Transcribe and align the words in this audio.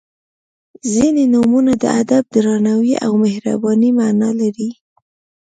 •ځینې 0.91 1.23
نومونه 1.33 1.73
د 1.81 1.83
ادب، 2.01 2.23
درناوي 2.33 2.93
او 3.05 3.11
مهربانۍ 3.23 3.89
معنا 3.99 4.29
لري. 4.39 4.69